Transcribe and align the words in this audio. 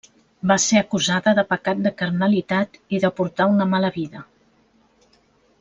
Va 0.51 0.55
ser 0.61 0.79
acusada 0.79 1.33
de 1.41 1.43
pecat 1.51 1.83
de 1.83 1.91
carnalitat 2.01 2.81
i 2.97 3.03
de 3.07 3.13
portar 3.21 3.51
una 3.55 3.71
mala 3.75 3.95
vida. 3.99 4.27